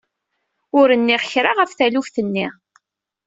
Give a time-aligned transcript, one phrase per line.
[0.79, 2.47] Ur nniɣ kra ɣef taluft-nni.